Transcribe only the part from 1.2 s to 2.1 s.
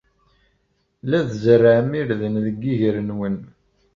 tzerrɛem